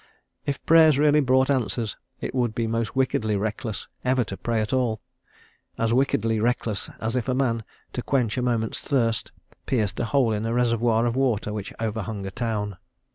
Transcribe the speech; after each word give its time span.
If 0.47 0.65
Prayers 0.65 0.97
really 0.97 1.19
brought 1.19 1.51
answers 1.51 1.95
it 2.19 2.33
would 2.33 2.55
be 2.55 2.65
most 2.65 2.95
wickedly 2.95 3.35
reckless 3.37 3.87
ever 4.03 4.23
to 4.23 4.35
pray 4.35 4.59
at 4.59 4.73
all, 4.73 4.99
as 5.77 5.93
wickedly 5.93 6.39
reckless 6.39 6.89
as 6.99 7.15
if 7.15 7.29
a 7.29 7.35
man, 7.35 7.63
to 7.93 8.01
quench 8.01 8.35
a 8.35 8.41
moment's 8.41 8.81
thirst, 8.81 9.31
pierced 9.67 9.99
a 9.99 10.05
hole 10.05 10.33
in 10.33 10.47
a 10.47 10.55
reservoir 10.55 11.05
of 11.05 11.15
water 11.15 11.53
which 11.53 11.71
overhung 11.79 12.25
a 12.25 12.31
town. 12.31 12.77